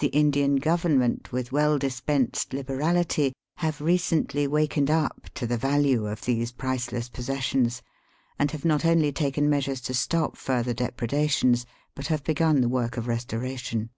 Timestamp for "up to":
4.90-5.46